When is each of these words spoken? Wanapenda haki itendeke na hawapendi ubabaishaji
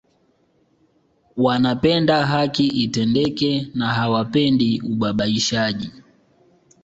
Wanapenda 1.37 2.25
haki 2.25 2.67
itendeke 2.67 3.67
na 3.73 3.87
hawapendi 3.93 4.81
ubabaishaji 4.81 5.91